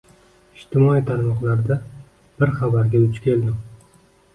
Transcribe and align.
Ijtimoiy 0.59 1.03
tarmoqlarda 1.11 1.79
bir 2.41 2.59
xabarga 2.59 3.07
duch 3.07 3.25
keldim 3.31 3.67